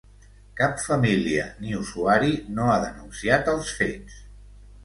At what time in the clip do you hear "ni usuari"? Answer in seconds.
1.65-2.33